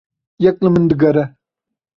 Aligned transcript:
Yek 0.43 0.57
li 0.63 0.69
min 0.71 0.85
digere. 0.89 1.23